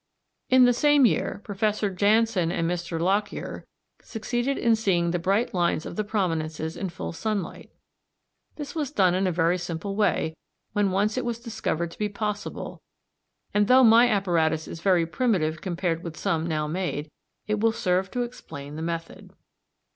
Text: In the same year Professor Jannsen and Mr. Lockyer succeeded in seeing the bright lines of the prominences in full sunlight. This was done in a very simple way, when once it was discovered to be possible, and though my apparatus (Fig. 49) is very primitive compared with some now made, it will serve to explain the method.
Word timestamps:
In 0.49 0.65
the 0.65 0.73
same 0.73 1.05
year 1.05 1.41
Professor 1.43 1.91
Jannsen 1.91 2.51
and 2.51 2.67
Mr. 2.67 2.99
Lockyer 2.99 3.63
succeeded 4.01 4.57
in 4.57 4.75
seeing 4.75 5.11
the 5.11 5.19
bright 5.19 5.53
lines 5.53 5.85
of 5.85 5.95
the 5.95 6.03
prominences 6.03 6.75
in 6.75 6.89
full 6.89 7.13
sunlight. 7.13 7.69
This 8.55 8.73
was 8.73 8.89
done 8.89 9.13
in 9.13 9.27
a 9.27 9.31
very 9.31 9.59
simple 9.59 9.95
way, 9.95 10.35
when 10.73 10.89
once 10.89 11.19
it 11.19 11.23
was 11.23 11.37
discovered 11.37 11.91
to 11.91 11.99
be 11.99 12.09
possible, 12.09 12.81
and 13.53 13.67
though 13.67 13.83
my 13.83 14.07
apparatus 14.07 14.65
(Fig. 14.65 14.71
49) 14.71 14.73
is 14.73 14.81
very 14.81 15.05
primitive 15.05 15.61
compared 15.61 16.01
with 16.03 16.17
some 16.17 16.47
now 16.47 16.65
made, 16.65 17.11
it 17.45 17.59
will 17.59 17.71
serve 17.71 18.09
to 18.09 18.23
explain 18.23 18.77
the 18.77 18.81
method. 18.81 19.29